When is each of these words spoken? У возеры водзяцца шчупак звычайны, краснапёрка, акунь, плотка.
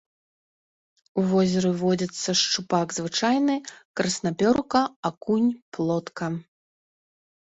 У 1.21 1.23
возеры 1.31 1.69
водзяцца 1.81 2.29
шчупак 2.41 2.87
звычайны, 2.97 3.55
краснапёрка, 4.01 4.81
акунь, 5.09 5.51
плотка. 5.79 6.27